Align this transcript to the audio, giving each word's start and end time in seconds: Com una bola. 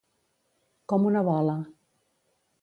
Com 0.93 1.05
una 1.11 1.23
bola. 1.29 1.59